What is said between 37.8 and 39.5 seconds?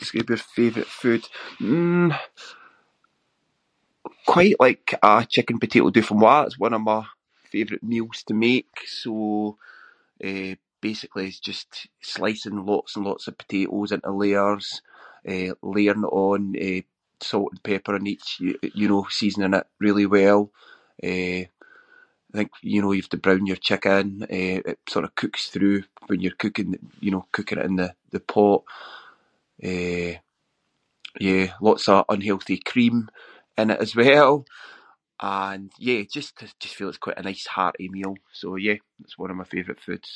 meal. So, yeah, it’s one of my